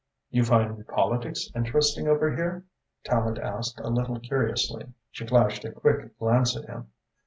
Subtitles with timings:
[0.31, 2.65] "You find politics interesting over here?"
[3.05, 4.87] Tallente asked, a little curiously.
[5.11, 6.87] She flashed a quick glance at him.